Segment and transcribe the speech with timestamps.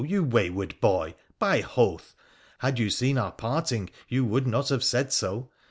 [0.03, 1.13] you wayward boy!
[1.37, 2.15] By Hoth!
[2.57, 5.51] had you seen our parting you would not have said so.